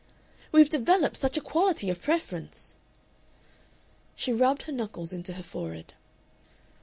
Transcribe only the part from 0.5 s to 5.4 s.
"We've developed such a quality of preference!" She rubbed her knuckles into